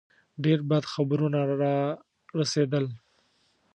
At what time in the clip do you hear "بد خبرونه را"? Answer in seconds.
0.69-1.77